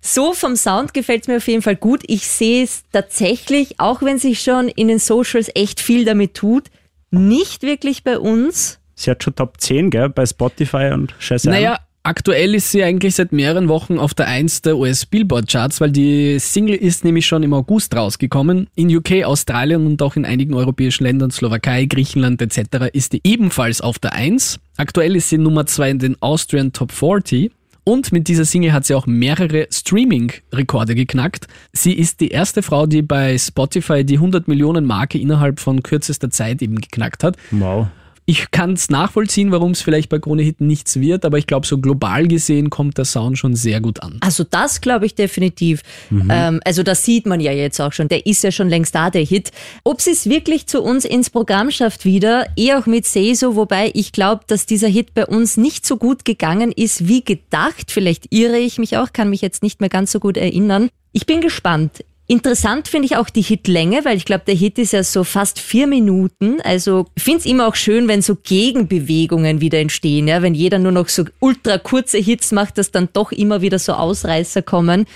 So 0.00 0.32
vom 0.32 0.56
Sound 0.56 0.94
gefällt 0.94 1.22
es 1.22 1.28
mir 1.28 1.36
auf 1.36 1.48
jeden 1.48 1.60
Fall 1.60 1.76
gut. 1.76 2.02
Ich 2.06 2.26
sehe 2.26 2.64
es 2.64 2.84
tatsächlich, 2.92 3.78
auch 3.78 4.00
wenn 4.00 4.18
sich 4.18 4.40
schon 4.40 4.68
in 4.68 4.88
den 4.88 5.00
Socials 5.00 5.50
echt 5.54 5.80
viel 5.80 6.04
damit 6.06 6.32
tut, 6.34 6.68
nicht 7.10 7.62
wirklich 7.62 8.04
bei 8.04 8.18
uns. 8.18 8.80
Sie 8.94 9.10
hat 9.10 9.22
schon 9.22 9.34
Top 9.34 9.60
10, 9.60 9.90
gell, 9.90 10.08
bei 10.08 10.26
Spotify 10.26 10.90
und 10.92 11.14
Shazam. 11.18 11.52
Naja, 11.52 11.78
aktuell 12.02 12.54
ist 12.54 12.72
sie 12.72 12.82
eigentlich 12.82 13.14
seit 13.14 13.32
mehreren 13.32 13.68
Wochen 13.68 13.98
auf 13.98 14.14
der 14.14 14.26
1 14.26 14.62
der 14.62 14.76
US 14.76 15.06
Billboard 15.06 15.48
Charts, 15.48 15.80
weil 15.80 15.92
die 15.92 16.38
Single 16.38 16.74
ist 16.74 17.04
nämlich 17.04 17.26
schon 17.26 17.42
im 17.42 17.54
August 17.54 17.94
rausgekommen. 17.94 18.68
In 18.74 18.94
UK, 18.94 19.24
Australien 19.24 19.86
und 19.86 20.02
auch 20.02 20.16
in 20.16 20.24
einigen 20.24 20.54
europäischen 20.54 21.04
Ländern, 21.04 21.30
Slowakei, 21.30 21.84
Griechenland 21.84 22.42
etc. 22.42 22.88
ist 22.92 23.12
die 23.12 23.20
ebenfalls 23.24 23.80
auf 23.80 23.98
der 23.98 24.14
1. 24.14 24.58
Aktuell 24.76 25.16
ist 25.16 25.28
sie 25.28 25.38
Nummer 25.38 25.66
2 25.66 25.90
in 25.90 25.98
den 25.98 26.22
Austrian 26.22 26.72
Top 26.72 26.92
40. 26.92 27.52
Und 27.88 28.12
mit 28.12 28.28
dieser 28.28 28.44
Single 28.44 28.74
hat 28.74 28.84
sie 28.84 28.92
auch 28.94 29.06
mehrere 29.06 29.66
Streaming-Rekorde 29.72 30.94
geknackt. 30.94 31.46
Sie 31.72 31.94
ist 31.94 32.20
die 32.20 32.28
erste 32.28 32.60
Frau, 32.60 32.84
die 32.84 33.00
bei 33.00 33.38
Spotify 33.38 34.04
die 34.04 34.16
100 34.16 34.46
Millionen 34.46 34.84
Marke 34.84 35.16
innerhalb 35.16 35.58
von 35.58 35.82
kürzester 35.82 36.28
Zeit 36.28 36.60
eben 36.60 36.82
geknackt 36.82 37.24
hat. 37.24 37.38
Wow. 37.50 37.86
Ich 38.30 38.50
kann 38.50 38.74
es 38.74 38.90
nachvollziehen, 38.90 39.52
warum 39.52 39.70
es 39.70 39.80
vielleicht 39.80 40.10
bei 40.10 40.18
Krone 40.18 40.42
Hit 40.42 40.60
nichts 40.60 41.00
wird, 41.00 41.24
aber 41.24 41.38
ich 41.38 41.46
glaube, 41.46 41.66
so 41.66 41.78
global 41.78 42.28
gesehen 42.28 42.68
kommt 42.68 42.98
der 42.98 43.06
Sound 43.06 43.38
schon 43.38 43.56
sehr 43.56 43.80
gut 43.80 44.02
an. 44.02 44.18
Also 44.20 44.44
das 44.44 44.82
glaube 44.82 45.06
ich 45.06 45.14
definitiv. 45.14 45.80
Ähm, 46.28 46.60
also 46.66 46.82
das 46.82 47.06
sieht 47.06 47.24
man 47.24 47.40
ja 47.40 47.52
jetzt 47.52 47.80
auch 47.80 47.94
schon. 47.94 48.08
Der 48.08 48.26
ist 48.26 48.44
ja 48.44 48.52
schon 48.52 48.68
längst 48.68 48.94
da, 48.94 49.08
der 49.08 49.24
Hit. 49.24 49.50
Ob 49.82 50.02
sie 50.02 50.10
es 50.10 50.28
wirklich 50.28 50.66
zu 50.66 50.82
uns 50.82 51.06
ins 51.06 51.30
Programm 51.30 51.70
schafft 51.70 52.04
wieder, 52.04 52.46
eh 52.54 52.74
auch 52.74 52.84
mit 52.84 53.06
Seso, 53.06 53.56
wobei 53.56 53.92
ich 53.94 54.12
glaube, 54.12 54.42
dass 54.46 54.66
dieser 54.66 54.88
Hit 54.88 55.14
bei 55.14 55.24
uns 55.24 55.56
nicht 55.56 55.86
so 55.86 55.96
gut 55.96 56.26
gegangen 56.26 56.70
ist 56.70 57.08
wie 57.08 57.24
gedacht. 57.24 57.90
Vielleicht 57.90 58.26
irre 58.30 58.58
ich 58.58 58.76
mich 58.76 58.98
auch, 58.98 59.14
kann 59.14 59.30
mich 59.30 59.40
jetzt 59.40 59.62
nicht 59.62 59.80
mehr 59.80 59.88
ganz 59.88 60.12
so 60.12 60.20
gut 60.20 60.36
erinnern. 60.36 60.90
Ich 61.12 61.24
bin 61.24 61.40
gespannt. 61.40 62.04
Interessant 62.30 62.88
finde 62.88 63.06
ich 63.06 63.16
auch 63.16 63.30
die 63.30 63.40
Hitlänge, 63.40 64.04
weil 64.04 64.18
ich 64.18 64.26
glaube, 64.26 64.44
der 64.46 64.54
Hit 64.54 64.78
ist 64.78 64.92
ja 64.92 65.02
so 65.02 65.24
fast 65.24 65.58
vier 65.58 65.86
Minuten. 65.86 66.60
Also 66.60 67.06
finde 67.16 67.38
es 67.38 67.46
immer 67.46 67.66
auch 67.66 67.74
schön, 67.74 68.06
wenn 68.06 68.20
so 68.20 68.36
Gegenbewegungen 68.36 69.62
wieder 69.62 69.78
entstehen. 69.78 70.28
Ja? 70.28 70.42
Wenn 70.42 70.54
jeder 70.54 70.78
nur 70.78 70.92
noch 70.92 71.08
so 71.08 71.24
ultra 71.40 71.78
kurze 71.78 72.18
Hits 72.18 72.52
macht, 72.52 72.76
dass 72.76 72.90
dann 72.90 73.08
doch 73.14 73.32
immer 73.32 73.62
wieder 73.62 73.78
so 73.78 73.94
Ausreißer 73.94 74.60
kommen. 74.60 75.06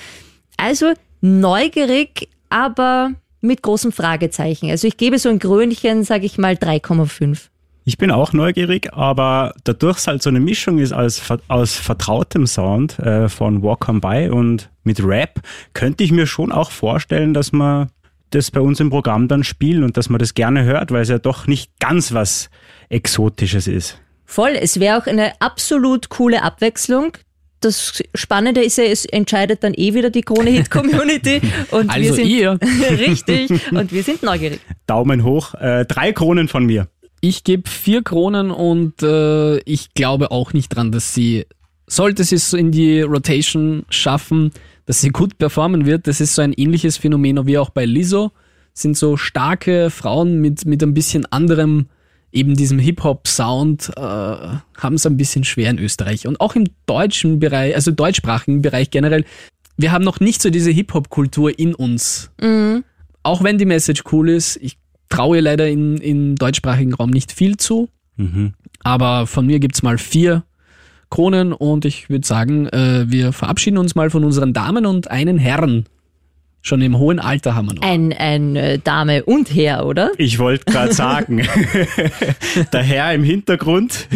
Also 0.56 0.94
neugierig, 1.20 2.30
aber 2.48 3.12
mit 3.42 3.60
großem 3.60 3.92
Fragezeichen. 3.92 4.70
Also 4.70 4.88
ich 4.88 4.96
gebe 4.96 5.18
so 5.18 5.28
ein 5.28 5.38
Grönchen, 5.38 6.04
sage 6.04 6.24
ich 6.24 6.38
mal, 6.38 6.54
3,5. 6.54 7.48
Ich 7.84 7.98
bin 7.98 8.10
auch 8.12 8.32
neugierig, 8.32 8.92
aber 8.92 9.54
dadurch 9.64 9.98
es 9.98 10.06
halt 10.06 10.22
so 10.22 10.30
eine 10.30 10.38
Mischung 10.40 10.78
ist 10.78 10.92
ver- 11.18 11.40
aus 11.48 11.74
vertrautem 11.74 12.46
Sound 12.46 12.98
äh, 13.00 13.28
von 13.28 13.62
Walk 13.62 13.88
On 13.88 14.00
By 14.00 14.28
und 14.30 14.70
mit 14.84 15.02
Rap, 15.04 15.40
könnte 15.74 16.04
ich 16.04 16.12
mir 16.12 16.26
schon 16.26 16.52
auch 16.52 16.70
vorstellen, 16.70 17.34
dass 17.34 17.50
man 17.52 17.88
das 18.30 18.50
bei 18.50 18.60
uns 18.60 18.78
im 18.80 18.90
Programm 18.90 19.26
dann 19.28 19.42
spielen 19.44 19.82
und 19.82 19.96
dass 19.96 20.08
man 20.08 20.18
das 20.20 20.34
gerne 20.34 20.64
hört, 20.64 20.90
weil 20.92 21.02
es 21.02 21.08
ja 21.08 21.18
doch 21.18 21.46
nicht 21.46 21.70
ganz 21.80 22.12
was 22.14 22.50
Exotisches 22.88 23.66
ist. 23.66 23.98
Voll, 24.24 24.50
es 24.60 24.78
wäre 24.80 24.98
auch 24.98 25.06
eine 25.06 25.32
absolut 25.40 26.08
coole 26.08 26.42
Abwechslung. 26.42 27.16
Das 27.60 28.02
Spannende 28.14 28.62
ist 28.62 28.78
ja, 28.78 28.84
es 28.84 29.04
entscheidet 29.04 29.62
dann 29.62 29.72
eh 29.74 29.94
wieder 29.94 30.10
die 30.10 30.22
Krone-Hit-Community. 30.22 31.40
Und 31.70 31.86
wir 31.88 31.92
Also 31.94 32.14
sind, 32.14 32.26
ihr. 32.28 32.58
Richtig. 32.90 33.50
Und 33.72 33.92
wir 33.92 34.02
sind 34.02 34.22
neugierig. 34.22 34.60
Daumen 34.86 35.22
hoch, 35.24 35.54
äh, 35.54 35.84
drei 35.84 36.12
Kronen 36.12 36.48
von 36.48 36.64
mir. 36.66 36.88
Ich 37.24 37.44
gebe 37.44 37.70
vier 37.70 38.02
Kronen 38.02 38.50
und 38.50 39.00
äh, 39.04 39.58
ich 39.58 39.94
glaube 39.94 40.32
auch 40.32 40.52
nicht 40.52 40.70
dran, 40.70 40.90
dass 40.90 41.14
sie, 41.14 41.46
sollte 41.86 42.24
sie 42.24 42.34
es 42.34 42.50
so 42.50 42.56
in 42.56 42.72
die 42.72 43.00
Rotation 43.00 43.84
schaffen, 43.90 44.50
dass 44.86 45.00
sie 45.00 45.10
gut 45.10 45.38
performen 45.38 45.86
wird. 45.86 46.08
Das 46.08 46.20
ist 46.20 46.34
so 46.34 46.42
ein 46.42 46.52
ähnliches 46.52 46.96
Phänomen 46.96 47.46
wie 47.46 47.58
auch 47.58 47.70
bei 47.70 47.84
Lizzo. 47.84 48.32
Sind 48.74 48.96
so 48.96 49.16
starke 49.16 49.90
Frauen 49.90 50.40
mit, 50.40 50.64
mit 50.66 50.82
ein 50.82 50.94
bisschen 50.94 51.24
anderem, 51.26 51.86
eben 52.32 52.56
diesem 52.56 52.80
Hip-Hop-Sound, 52.80 53.92
äh, 53.96 54.00
haben 54.00 54.94
es 54.94 55.06
ein 55.06 55.16
bisschen 55.16 55.44
schwer 55.44 55.70
in 55.70 55.78
Österreich. 55.78 56.26
Und 56.26 56.40
auch 56.40 56.56
im 56.56 56.64
deutschen 56.86 57.38
Bereich, 57.38 57.76
also 57.76 57.92
deutschsprachigen 57.92 58.62
Bereich 58.62 58.90
generell, 58.90 59.24
wir 59.76 59.92
haben 59.92 60.04
noch 60.04 60.18
nicht 60.18 60.42
so 60.42 60.50
diese 60.50 60.72
Hip-Hop-Kultur 60.72 61.56
in 61.56 61.76
uns. 61.76 62.32
Auch 63.22 63.44
wenn 63.44 63.58
die 63.58 63.64
Message 63.64 64.02
cool 64.10 64.28
ist, 64.28 64.56
ich 64.56 64.76
traue 65.12 65.40
leider 65.40 65.68
in, 65.68 65.98
im 65.98 66.36
deutschsprachigen 66.36 66.94
Raum 66.94 67.10
nicht 67.10 67.32
viel 67.32 67.56
zu. 67.58 67.88
Aber 68.82 69.26
von 69.26 69.46
mir 69.46 69.60
gibt's 69.60 69.82
mal 69.82 69.98
vier 69.98 70.44
Kronen 71.10 71.52
und 71.52 71.84
ich 71.84 72.08
würde 72.08 72.26
sagen, 72.26 72.68
äh, 72.68 73.04
wir 73.08 73.32
verabschieden 73.32 73.76
uns 73.76 73.94
mal 73.94 74.08
von 74.10 74.24
unseren 74.24 74.52
Damen 74.52 74.86
und 74.86 75.10
einen 75.10 75.38
Herrn. 75.38 75.84
Schon 76.64 76.80
im 76.80 76.96
hohen 76.96 77.18
Alter 77.18 77.54
haben 77.54 77.66
wir 77.66 77.74
noch. 77.74 77.82
Ein, 77.82 78.12
ein 78.12 78.56
äh, 78.56 78.78
Dame 78.78 79.24
und 79.24 79.52
Herr, 79.52 79.84
oder? 79.84 80.12
Ich 80.16 80.38
wollte 80.38 80.64
gerade 80.64 80.94
sagen, 80.94 81.42
der 82.72 82.82
Herr 82.82 83.12
im 83.12 83.24
Hintergrund, 83.24 84.06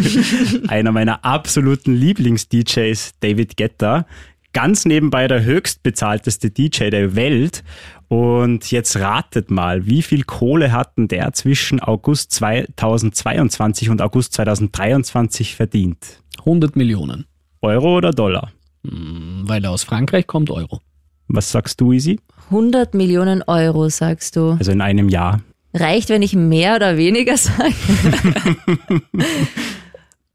einer 0.69 0.93
meiner 0.93 1.25
absoluten 1.25 1.93
Lieblings-DJs, 1.93 3.15
David 3.19 3.57
Guetta, 3.57 4.05
ganz 4.53 4.85
nebenbei 4.85 5.27
der 5.27 5.43
höchstbezahlteste 5.43 6.49
DJ 6.49 6.89
der 6.89 7.15
Welt. 7.15 7.63
Und 8.09 8.71
jetzt 8.71 8.95
ratet 8.97 9.51
mal, 9.51 9.85
wie 9.85 10.01
viel 10.01 10.23
Kohle 10.23 10.71
hatten 10.71 11.07
der 11.07 11.33
zwischen 11.33 11.81
August 11.81 12.31
2022 12.31 13.89
und 13.89 14.01
August 14.01 14.33
2023 14.33 15.55
verdient? 15.55 16.21
100 16.39 16.75
Millionen. 16.75 17.25
Euro 17.61 17.97
oder 17.97 18.11
Dollar? 18.11 18.51
Weil 18.83 19.63
er 19.65 19.71
aus 19.71 19.83
Frankreich 19.83 20.27
kommt, 20.27 20.49
Euro. 20.49 20.79
Was 21.27 21.51
sagst 21.51 21.81
du, 21.81 21.91
Easy? 21.91 22.19
100 22.45 22.93
Millionen 22.93 23.43
Euro, 23.43 23.89
sagst 23.89 24.37
du. 24.37 24.51
Also 24.51 24.71
in 24.71 24.79
einem 24.79 25.09
Jahr. 25.09 25.41
Reicht, 25.73 26.07
wenn 26.07 26.21
ich 26.21 26.33
mehr 26.33 26.77
oder 26.77 26.95
weniger 26.95 27.35
sage? 27.35 27.73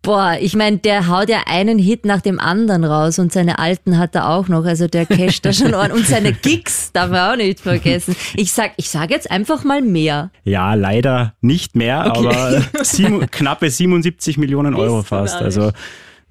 Boah, 0.03 0.37
ich 0.41 0.57
meine, 0.57 0.79
der 0.79 1.07
haut 1.07 1.29
ja 1.29 1.45
einen 1.47 1.79
Hit 1.79 2.05
nach 2.05 2.21
dem 2.21 2.41
anderen 2.41 2.83
raus 2.83 3.21
und 3.21 3.33
seine 3.33 3.61
alten 3.61 3.99
hat 3.99 4.17
er 4.17 4.31
auch 4.31 4.49
noch. 4.49 4.65
Also 4.65 4.89
der 4.89 5.07
casht 5.07 5.45
da 5.45 5.53
schon 5.53 5.75
an. 5.75 5.93
Und 5.93 6.09
seine 6.09 6.33
Gigs 6.33 6.91
darf 6.93 7.11
man 7.11 7.33
auch 7.33 7.37
nicht 7.37 7.61
vergessen. 7.61 8.17
Ich 8.35 8.53
sag, 8.53 8.73
ich 8.79 8.91
sag 8.91 9.11
jetzt 9.11 9.31
einfach 9.31 9.63
mal 9.63 9.81
mehr. 9.81 10.33
Ja, 10.43 10.75
leider 10.75 11.35
nicht 11.41 11.77
mehr, 11.77 12.17
aber 12.17 12.63
sieben, 12.83 13.31
knappe 13.31 13.71
77 13.71 14.39
Millionen 14.39 14.75
Euro 14.75 15.03
fast. 15.05 15.37
Also 15.37 15.71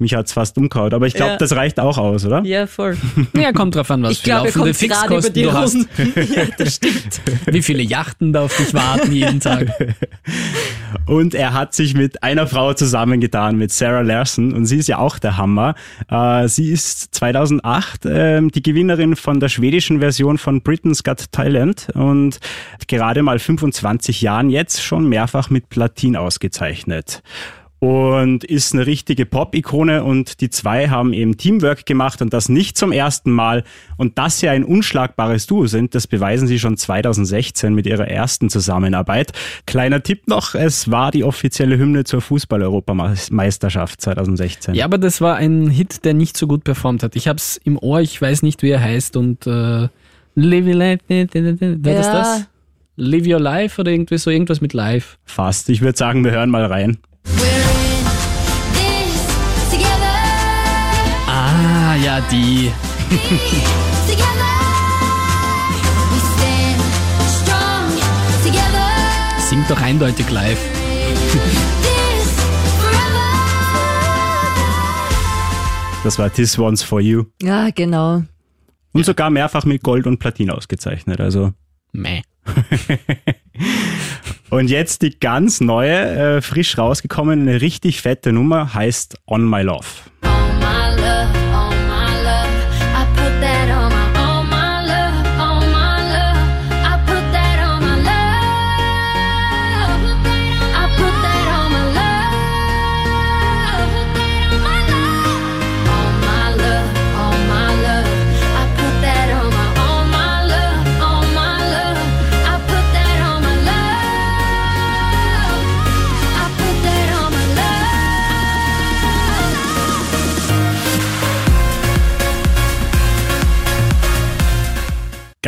mich 0.01 0.13
hat's 0.15 0.33
fast 0.33 0.57
umgehauen. 0.57 0.93
Aber 0.93 1.07
ich 1.07 1.13
glaube, 1.13 1.33
Ja. 1.33 1.37
das 1.37 1.55
reicht 1.55 1.79
auch 1.79 1.97
aus, 1.97 2.25
oder? 2.25 2.43
Ja, 2.43 2.67
voll. 2.67 2.97
Ja, 3.33 3.53
kommt 3.53 3.75
drauf 3.75 3.89
an, 3.91 4.03
was 4.03 4.11
Ich 4.13 4.17
für 4.19 4.23
glaube, 4.25 4.47
er 4.49 4.55
laufende 4.55 4.73
Fixkosten 4.73 5.33
die 5.33 5.43
du 5.43 5.53
hast. 5.53 5.75
Ja, 6.35 6.43
das 6.57 6.75
stimmt. 6.75 7.21
Wie 7.45 7.61
viele 7.61 7.81
Yachten 7.83 8.33
da 8.33 8.41
auf 8.43 8.55
dich 8.57 8.73
warten 8.73 9.11
jeden 9.11 9.39
Tag. 9.39 9.67
Und 11.05 11.33
er 11.33 11.53
hat 11.53 11.73
sich 11.73 11.93
mit 11.93 12.21
einer 12.23 12.47
Frau 12.47 12.73
zusammengetan, 12.73 13.57
mit 13.57 13.71
Sarah 13.71 14.01
Larson. 14.01 14.53
Und 14.53 14.65
sie 14.65 14.77
ist 14.77 14.87
ja 14.87 14.97
auch 14.97 15.19
der 15.19 15.37
Hammer. 15.37 15.75
Äh, 16.09 16.47
sie 16.47 16.71
ist 16.71 17.15
2008 17.15 18.01
ähm, 18.05 18.51
die 18.51 18.61
Gewinnerin 18.61 19.15
von 19.15 19.39
der 19.39 19.49
schwedischen 19.49 19.99
Version 19.99 20.37
von 20.37 20.61
Britain's 20.61 21.03
Got 21.03 21.31
Talent 21.31 21.87
und 21.93 22.39
gerade 22.87 23.23
mal 23.23 23.39
25 23.39 24.21
Jahren 24.21 24.49
jetzt 24.49 24.81
schon 24.83 25.07
mehrfach 25.07 25.49
mit 25.49 25.69
Platin 25.69 26.15
ausgezeichnet. 26.15 27.21
Und 27.83 28.43
ist 28.43 28.75
eine 28.75 28.85
richtige 28.85 29.25
Pop-Ikone 29.25 30.03
und 30.03 30.39
die 30.39 30.51
zwei 30.51 30.89
haben 30.89 31.13
eben 31.13 31.35
Teamwork 31.37 31.87
gemacht 31.87 32.21
und 32.21 32.31
das 32.31 32.47
nicht 32.47 32.77
zum 32.77 32.91
ersten 32.91 33.31
Mal. 33.31 33.63
Und 33.97 34.19
dass 34.19 34.37
sie 34.37 34.49
ein 34.49 34.63
unschlagbares 34.63 35.47
Duo 35.47 35.65
sind, 35.65 35.95
das 35.95 36.05
beweisen 36.05 36.47
sie 36.47 36.59
schon 36.59 36.77
2016 36.77 37.73
mit 37.73 37.87
ihrer 37.87 38.07
ersten 38.07 38.51
Zusammenarbeit. 38.51 39.31
Kleiner 39.65 40.03
Tipp 40.03 40.27
noch, 40.27 40.53
es 40.53 40.91
war 40.91 41.09
die 41.09 41.23
offizielle 41.23 41.75
Hymne 41.79 42.03
zur 42.03 42.21
Fußball-Europameisterschaft 42.21 43.99
2016. 43.99 44.75
Ja, 44.75 44.85
aber 44.85 44.99
das 44.99 45.19
war 45.19 45.37
ein 45.37 45.67
Hit, 45.67 46.05
der 46.05 46.13
nicht 46.13 46.37
so 46.37 46.45
gut 46.45 46.63
performt 46.63 47.01
hat. 47.01 47.15
Ich 47.15 47.27
hab's 47.27 47.59
im 47.63 47.79
Ohr, 47.79 47.99
ich 48.01 48.21
weiß 48.21 48.43
nicht, 48.43 48.61
wie 48.61 48.69
er 48.69 48.81
heißt 48.83 49.17
und 49.17 49.47
äh, 49.47 49.87
Live 50.35 50.67
Your 50.67 50.75
Life, 50.75 51.03
war 51.09 51.25
das 51.95 52.05
Ja. 52.05 52.13
das? 52.13 52.45
Live 52.95 53.25
Your 53.25 53.39
Life 53.39 53.81
oder 53.81 53.89
irgendwie 53.91 54.19
so 54.19 54.29
irgendwas 54.29 54.61
mit 54.61 54.73
Live. 54.73 55.17
Fast. 55.25 55.67
Ich 55.69 55.81
würde 55.81 55.97
sagen, 55.97 56.23
wir 56.23 56.29
hören 56.29 56.51
mal 56.51 56.65
rein. 56.65 56.99
Ja, 62.11 62.19
die. 62.29 62.69
Singt 69.39 69.69
doch 69.69 69.79
eindeutig 69.79 70.29
live. 70.29 70.59
Das 76.03 76.19
war 76.19 76.29
This 76.33 76.59
One's 76.59 76.83
For 76.83 76.99
You. 76.99 77.27
Ja, 77.41 77.69
genau. 77.69 78.23
Und 78.91 79.05
sogar 79.05 79.29
mehrfach 79.29 79.63
mit 79.63 79.81
Gold 79.81 80.05
und 80.05 80.17
Platin 80.17 80.49
ausgezeichnet. 80.49 81.21
Also 81.21 81.53
Meh. 81.93 82.23
Und 84.49 84.69
jetzt 84.69 85.01
die 85.01 85.17
ganz 85.17 85.61
neue, 85.61 85.93
äh, 85.93 86.41
frisch 86.41 86.77
rausgekommene, 86.77 87.61
richtig 87.61 88.01
fette 88.01 88.33
Nummer 88.33 88.73
heißt 88.73 89.17
On 89.27 89.49
My 89.49 89.61
Love. 89.61 89.85
All 90.23 90.59
my 90.59 90.97
love, 90.97 91.00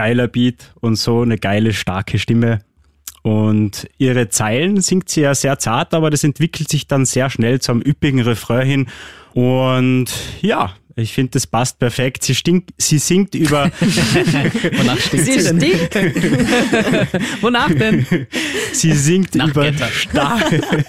geiler 0.03 0.27
Beat 0.27 0.73
und 0.81 0.95
so 0.97 1.21
eine 1.21 1.37
geile, 1.37 1.71
starke 1.71 2.19
Stimme. 2.19 2.59
Und 3.21 3.87
ihre 3.97 4.27
Zeilen 4.27 4.81
singt 4.81 5.07
sie 5.07 5.21
ja 5.21 5.33
sehr 5.33 5.57
zart, 5.59 5.93
aber 5.93 6.09
das 6.09 6.25
entwickelt 6.25 6.67
sich 6.69 6.87
dann 6.87 7.05
sehr 7.05 7.29
schnell 7.29 7.61
zum 7.61 7.81
üppigen 7.81 8.19
Refrain 8.19 8.67
hin. 8.67 8.87
Und 9.33 10.07
ja, 10.41 10.73
ich 10.97 11.13
finde, 11.13 11.31
das 11.31 11.47
passt 11.47 11.79
perfekt. 11.79 12.23
Sie, 12.25 12.35
stinkt, 12.35 12.71
sie 12.77 12.97
singt 12.99 13.33
über, 13.33 13.71
Wonach 14.77 14.99
stinkt 14.99 15.25
Sie 15.25 15.39
sie 15.39 15.57
denn? 15.57 15.61
stinkt. 15.87 17.41
Wonach 17.41 17.69
denn? 17.73 18.05
sie 18.73 18.91
singt 18.91 19.35
Nach 19.35 19.47
über 19.47 19.71
Getter. 19.71 19.87
starke, 19.87 20.61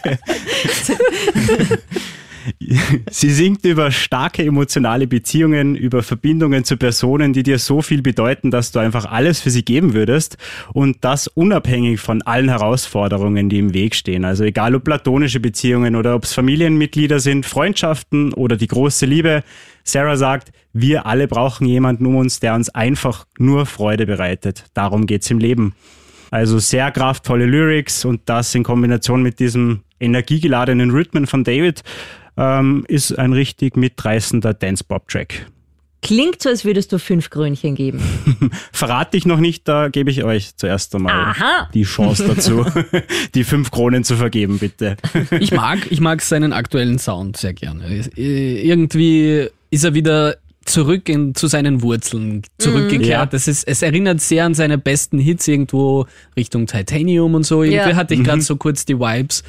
sie 3.11 3.31
singt 3.31 3.65
über 3.65 3.91
starke 3.91 4.45
emotionale 4.45 5.07
Beziehungen, 5.07 5.75
über 5.75 6.03
Verbindungen 6.03 6.65
zu 6.65 6.77
Personen, 6.77 7.33
die 7.33 7.43
dir 7.43 7.59
so 7.59 7.83
viel 7.83 8.03
bedeuten, 8.03 8.51
dass 8.51 8.73
du 8.73 8.79
einfach 8.79 9.05
alles 9.07 9.41
für 9.41 9.51
sie 9.51 9.65
geben 9.65 9.95
würdest 9.95 10.37
und 10.73 10.99
das 11.03 11.29
unabhängig 11.29 12.01
von 12.01 12.23
allen 12.23 12.49
Herausforderungen, 12.49 13.49
die 13.49 13.59
im 13.59 13.75
Weg 13.75 13.95
stehen. 13.95 14.25
Also 14.25 14.45
egal 14.45 14.75
ob 14.75 14.85
platonische 14.85 15.41
Beziehungen 15.41 15.97
oder 15.97 16.15
ob 16.15 16.25
es 16.25 16.33
Familienmitglieder 16.33 17.21
sind, 17.21 17.47
Freundschaften 17.47 18.33
oder 18.33 18.57
die 18.57 18.67
große 18.67 19.07
Liebe. 19.07 19.43
Sarah 19.83 20.17
sagt, 20.17 20.53
wir 20.73 21.07
alle 21.07 21.29
brauchen 21.29 21.67
jemanden 21.67 22.07
um 22.07 22.17
uns, 22.17 22.41
der 22.41 22.55
uns 22.55 22.69
einfach 22.69 23.27
nur 23.39 23.67
Freude 23.67 24.07
bereitet. 24.07 24.65
Darum 24.75 25.07
geht's 25.07 25.31
im 25.31 25.39
Leben. 25.39 25.75
Also 26.31 26.59
sehr 26.59 26.91
kraftvolle 26.91 27.47
Lyrics 27.47 28.05
und 28.05 28.23
das 28.25 28.55
in 28.55 28.65
Kombination 28.65 29.23
mit 29.23 29.39
diesem 29.39 29.83
energiegeladenen 30.01 30.91
Rhythmen 30.91 31.27
von 31.29 31.45
David 31.45 31.83
ähm, 32.37 32.85
ist 32.89 33.19
ein 33.19 33.33
richtig 33.33 33.77
mitreißender 33.77 34.55
Dance-Pop-Track. 34.55 35.47
Klingt 36.03 36.43
so, 36.43 36.51
als 36.51 36.67
würdest 36.67 36.93
du 36.93 36.99
fünf 36.99 37.31
Krönchen 37.31 37.75
geben. 37.75 37.99
Verrate 38.73 39.17
ich 39.17 39.25
noch 39.25 39.41
nicht, 39.41 39.67
da 39.67 39.89
gebe 39.89 40.11
ich 40.11 40.23
euch 40.23 40.55
zuerst 40.55 40.95
einmal 40.95 41.15
Aha. 41.15 41.71
die 41.73 41.85
Chance 41.85 42.27
dazu, 42.29 42.67
die 43.35 43.43
fünf 43.43 43.71
Kronen 43.71 44.05
zu 44.05 44.17
vergeben, 44.17 44.59
bitte. 44.59 44.97
Ich 45.41 45.53
mag, 45.53 45.79
ich 45.91 46.01
mag 46.01 46.21
seinen 46.21 46.53
aktuellen 46.53 46.99
Sound 46.99 47.39
sehr 47.39 47.55
gerne. 47.55 47.87
Äh, 48.19 48.69
Irgendwie 48.69 49.49
ist 49.71 49.85
er 49.85 49.95
wieder 49.95 50.37
zurück 50.67 51.09
in, 51.09 51.35
zu 51.35 51.47
seinen 51.47 51.81
Wurzeln 51.81 52.43
zurückgekehrt. 52.59 53.09
Ja. 53.09 53.27
Das 53.27 53.49
ist, 53.49 53.67
es 53.67 53.81
erinnert 53.81 54.21
sehr 54.21 54.45
an 54.45 54.53
seine 54.55 54.77
besten 54.77 55.19
Hits 55.19 55.49
irgendwo 55.49 56.07
Richtung 56.37 56.67
Titanium 56.67 57.35
und 57.35 57.45
so. 57.45 57.63
Irgendwie 57.63 57.91
Ja. 57.91 57.97
hatte 57.97 58.13
ich 58.13 58.23
gerade 58.23 58.43
so 58.43 58.57
kurz 58.57 58.85
die 58.85 58.99
Vibes. 58.99 59.43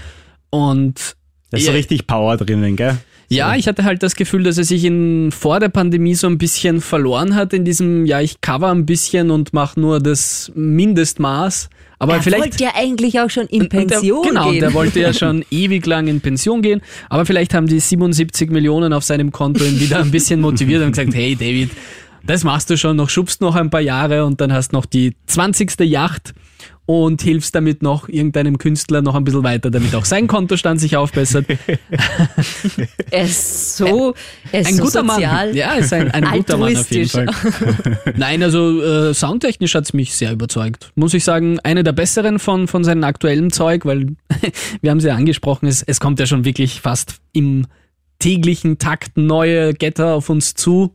Und 0.52 1.16
Da 1.52 1.58
ist 1.58 1.66
so 1.66 1.72
Ja. 1.72 1.78
richtig 1.78 2.08
Power 2.08 2.38
drinnen, 2.38 2.76
gell? 2.76 2.98
ja, 3.30 3.56
ich 3.56 3.68
hatte 3.68 3.84
halt 3.84 4.04
das 4.04 4.16
Gefühl, 4.16 4.44
dass 4.44 4.58
er 4.60 4.64
sich 4.66 4.84
in, 4.86 5.32
vor 5.32 5.60
der 5.60 5.70
Pandemie 5.70 6.14
so 6.16 6.28
ein 6.28 6.38
bisschen 6.38 6.80
verloren 6.82 7.36
hat 7.36 7.54
in 7.54 7.66
diesem, 7.66 8.06
ja, 8.06 8.22
ich 8.22 8.40
cover 8.42 8.70
ein 8.72 8.86
bisschen 8.86 9.32
und 9.32 9.52
mache 9.54 9.80
nur 9.80 10.00
das 10.00 10.52
Mindestmaß. 10.56 11.70
Aber 11.98 12.16
er 12.16 12.22
vielleicht. 12.22 12.44
wollte 12.44 12.64
ja 12.64 12.72
eigentlich 12.76 13.20
auch 13.20 13.30
schon 13.30 13.48
in 13.48 13.64
Und 13.64 13.74
der- 13.74 13.80
Pension 13.86 14.28
genau, 14.28 14.52
gehen. 14.52 14.60
der 14.60 14.74
wollte 14.74 15.00
ja 15.00 15.14
schon 15.14 15.44
ewig 15.52 15.86
lang 15.86 16.08
in 16.08 16.20
Pension 16.22 16.62
gehen, 16.62 16.82
aber 17.10 17.26
vielleicht 17.26 17.54
haben 17.54 17.68
die 17.68 17.80
77 17.80 18.52
Millionen 18.52 18.92
auf 18.94 19.04
seinem 19.04 19.32
Konto 19.32 19.64
ihn 19.64 19.80
wieder 19.80 20.00
ein 20.00 20.12
bisschen 20.12 20.42
motiviert 20.42 20.84
und 20.84 20.92
gesagt, 20.92 21.14
hey 21.16 21.36
David, 21.36 21.72
das 22.24 22.44
machst 22.44 22.70
du 22.70 22.78
schon 22.78 22.98
noch, 22.98 23.10
schubst 23.10 23.40
noch 23.42 23.56
ein 23.56 23.70
paar 23.70 23.82
Jahre 23.82 24.26
und 24.26 24.42
dann 24.42 24.52
hast 24.52 24.74
noch 24.74 24.86
die 24.86 25.14
20. 25.28 25.80
Yacht 25.82 26.34
und 26.86 27.22
hilfst 27.22 27.56
damit 27.56 27.82
noch 27.82 28.08
irgendeinem 28.08 28.58
Künstler 28.58 29.02
noch 29.02 29.16
ein 29.16 29.24
bisschen 29.24 29.44
weiter, 29.44 29.72
damit 29.72 29.96
auch 29.96 30.06
sein 30.06 30.28
Kontostand 30.28 30.80
sich 30.80 30.96
aufbessert. 30.98 31.48
er 33.12 33.24
ist 33.24 33.78
so, 33.78 34.14
er 34.52 34.62
ist 34.62 34.68
Ein 34.68 34.76
so 34.76 34.84
guter 34.84 35.06
sozial. 35.06 35.48
Mann. 35.48 35.56
Ja, 35.56 35.74
ist 35.74 35.92
ein, 35.94 36.12
ein 36.12 36.26
guter 36.26 36.58
Mann 36.58 36.78
auf 36.78 36.92
jeden 36.92 37.10
Fall. 37.10 37.28
altruistisch. 37.28 38.16
Nein, 38.16 38.44
also 38.44 38.82
äh, 38.82 39.14
soundtechnisch 39.14 39.74
hat's 39.74 39.94
mich 39.94 40.16
sehr 40.16 40.32
überzeugt. 40.32 40.92
Muss 40.96 41.14
ich 41.14 41.24
sagen, 41.24 41.60
eine 41.62 41.84
der 41.84 41.94
besseren 41.94 42.38
von, 42.38 42.68
von 42.68 42.84
seinem 42.84 43.04
aktuellen 43.04 43.52
Zeug, 43.52 43.86
weil 43.86 44.16
wir 44.82 44.92
haben 44.92 45.00
es 45.00 45.06
ja 45.06 45.16
angesprochen, 45.16 45.68
es, 45.68 45.82
es 45.82 46.00
kommt 46.00 46.20
ja 46.20 46.28
schon 46.28 46.46
wirklich 46.46 46.82
fast 46.82 47.20
im 47.34 47.66
täglichen 48.20 48.78
Takt 48.78 49.18
neue 49.18 49.74
Getter 49.74 50.14
auf 50.14 50.30
uns 50.30 50.54
zu 50.54 50.94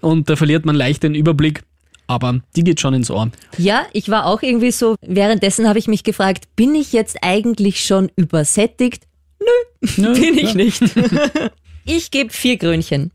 und 0.00 0.30
da 0.30 0.36
verliert 0.36 0.64
man 0.64 0.74
leicht 0.76 1.02
den 1.02 1.14
Überblick. 1.14 1.62
Aber 2.06 2.40
die 2.54 2.64
geht 2.64 2.80
schon 2.80 2.94
ins 2.94 3.10
Ohr. 3.10 3.30
Ja, 3.58 3.86
ich 3.92 4.08
war 4.08 4.26
auch 4.26 4.42
irgendwie 4.42 4.70
so, 4.70 4.96
währenddessen 5.00 5.68
habe 5.68 5.78
ich 5.78 5.88
mich 5.88 6.04
gefragt, 6.04 6.44
bin 6.54 6.74
ich 6.74 6.92
jetzt 6.92 7.18
eigentlich 7.22 7.84
schon 7.84 8.10
übersättigt? 8.16 9.04
Ja, 9.40 10.12
Bin 10.12 10.38
ich 10.38 10.50
ja. 10.50 10.54
nicht. 10.54 10.82
ich 11.84 12.10
gebe 12.10 12.30
vier 12.30 12.58
Krönchen. 12.58 13.10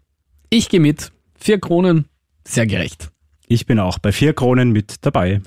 Ich 0.49 0.69
gehe 0.69 0.79
mit. 0.79 1.11
Vier 1.35 1.59
Kronen, 1.59 2.05
sehr 2.45 2.67
gerecht. 2.67 3.09
Ich 3.47 3.65
bin 3.65 3.79
auch 3.79 3.99
bei 3.99 4.11
vier 4.11 4.33
Kronen 4.33 4.71
mit 4.71 4.95
dabei. 5.01 5.41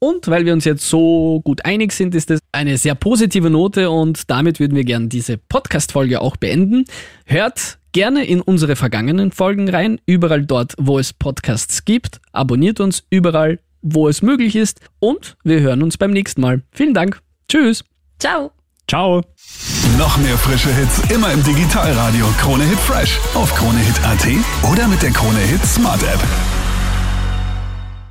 Und 0.00 0.28
weil 0.28 0.44
wir 0.44 0.52
uns 0.52 0.64
jetzt 0.64 0.88
so 0.88 1.40
gut 1.42 1.64
einig 1.64 1.92
sind, 1.92 2.14
ist 2.14 2.30
es 2.30 2.40
eine 2.52 2.78
sehr 2.78 2.94
positive 2.94 3.50
Note 3.50 3.90
und 3.90 4.30
damit 4.30 4.60
würden 4.60 4.76
wir 4.76 4.84
gerne 4.84 5.08
diese 5.08 5.38
Podcast-Folge 5.38 6.20
auch 6.20 6.36
beenden. 6.36 6.84
Hört 7.24 7.77
gerne 7.92 8.24
in 8.24 8.40
unsere 8.40 8.76
vergangenen 8.76 9.32
Folgen 9.32 9.68
rein, 9.68 10.00
überall 10.06 10.44
dort, 10.44 10.74
wo 10.78 10.98
es 10.98 11.12
Podcasts 11.12 11.84
gibt. 11.84 12.20
Abonniert 12.32 12.80
uns 12.80 13.04
überall, 13.10 13.60
wo 13.82 14.08
es 14.08 14.22
möglich 14.22 14.56
ist 14.56 14.80
und 14.98 15.36
wir 15.44 15.60
hören 15.60 15.82
uns 15.82 15.96
beim 15.96 16.10
nächsten 16.10 16.40
Mal. 16.40 16.62
Vielen 16.72 16.94
Dank. 16.94 17.20
Tschüss. 17.48 17.84
Ciao. 18.18 18.52
Ciao! 18.88 19.22
Noch 19.98 20.16
mehr 20.16 20.38
frische 20.38 20.74
Hits 20.74 21.00
immer 21.10 21.30
im 21.32 21.42
Digitalradio 21.44 22.26
Krone 22.40 22.64
Hit 22.64 22.78
Fresh 22.78 23.18
auf 23.34 23.54
kronehit.at 23.54 24.26
oder 24.70 24.88
mit 24.88 25.02
der 25.02 25.10
Krone 25.10 25.40
Hit 25.40 25.64
Smart 25.64 26.02
App. 26.02 26.57